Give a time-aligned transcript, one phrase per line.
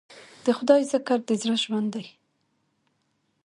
[0.45, 2.05] د خدای ذکر د زړه ژوند دی.